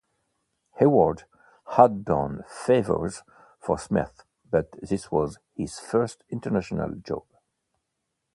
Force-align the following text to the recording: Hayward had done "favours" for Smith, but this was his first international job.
Hayward 0.77 1.25
had 1.75 2.03
done 2.05 2.43
"favours" 2.47 3.21
for 3.59 3.77
Smith, 3.77 4.23
but 4.49 4.71
this 4.81 5.11
was 5.11 5.37
his 5.53 5.77
first 5.79 6.23
international 6.31 6.95
job. 6.95 7.25